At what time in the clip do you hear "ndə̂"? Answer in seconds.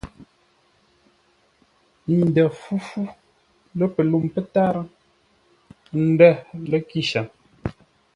2.27-2.47, 6.13-6.31